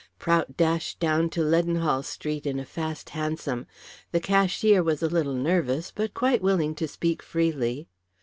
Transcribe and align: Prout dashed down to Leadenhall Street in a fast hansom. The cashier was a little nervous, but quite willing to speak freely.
Prout 0.17 0.57
dashed 0.57 0.99
down 0.99 1.29
to 1.29 1.41
Leadenhall 1.43 2.01
Street 2.01 2.47
in 2.47 2.59
a 2.59 2.65
fast 2.65 3.09
hansom. 3.11 3.67
The 4.11 4.19
cashier 4.19 4.81
was 4.81 5.03
a 5.03 5.07
little 5.07 5.35
nervous, 5.35 5.91
but 5.91 6.15
quite 6.15 6.41
willing 6.41 6.73
to 6.73 6.87
speak 6.87 7.21
freely. 7.21 7.87